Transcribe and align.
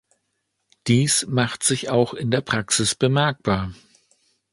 Dies 0.87 1.27
macht 1.29 1.61
sich 1.61 1.91
auch 1.91 2.15
in 2.15 2.31
der 2.31 2.41
Praxis 2.41 2.95
bemerkbar. 2.95 3.71